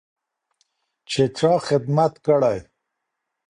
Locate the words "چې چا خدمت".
1.09-2.13